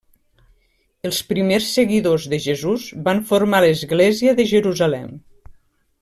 [1.09, 5.09] Els primers seguidors de Jesús van formar l'Església de Jerusalem.